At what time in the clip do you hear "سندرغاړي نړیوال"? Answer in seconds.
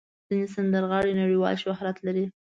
0.55-1.55